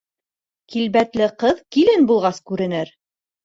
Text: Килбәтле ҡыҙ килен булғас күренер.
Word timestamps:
Килбәтле 0.75 1.29
ҡыҙ 1.45 1.61
килен 1.77 2.11
булғас 2.13 2.43
күренер. 2.51 2.95